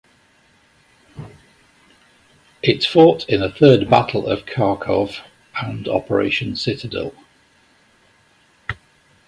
It 2.63 2.83
fought 2.85 3.29
in 3.29 3.41
the 3.41 3.51
Third 3.51 3.87
Battle 3.87 4.25
of 4.25 4.47
Kharkov 4.47 5.19
and 5.55 5.87
Operation 5.87 6.55
Citadel. 6.55 7.13